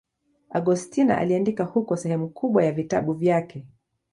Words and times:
Agostino 0.49 1.15
aliandika 1.17 1.63
huko 1.63 1.97
sehemu 1.97 2.29
kubwa 2.29 2.63
ya 2.63 2.71
vitabu 2.71 3.13
vyake. 3.13 3.65